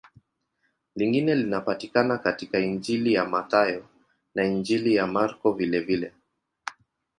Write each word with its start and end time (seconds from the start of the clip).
Lingine 0.95 1.35
linapatikana 1.35 2.17
katika 2.17 2.59
Injili 2.59 3.13
ya 3.13 3.25
Mathayo 3.25 3.85
na 4.35 4.43
Injili 4.43 4.95
ya 4.95 5.07
Marko 5.07 5.51
vilevile. 5.53 6.13